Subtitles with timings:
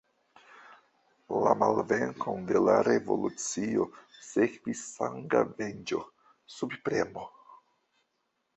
[1.47, 3.87] La malvenkon de la revolucio
[4.31, 6.03] sekvis sanga venĝo,
[6.59, 7.31] subpremo.